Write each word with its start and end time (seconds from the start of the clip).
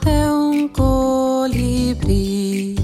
até 0.00 0.30
um 0.30 0.68
colibri. 0.68 2.76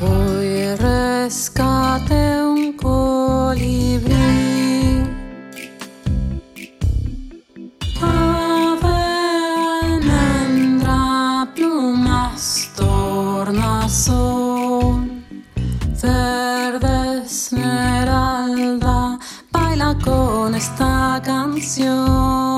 Hoy 0.00 0.74
rescate 0.76 2.42
un 2.42 2.72
colibri. 2.72 4.12
Son 13.88 15.22
verde 16.00 17.24
esmeralda, 17.26 19.18
baila 19.52 19.94
con 20.02 20.54
esta 20.54 21.20
canción. 21.22 22.51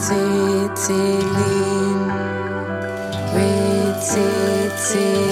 Ritzitzilin, 0.00 2.00
Ritzitzilin. 3.34 5.29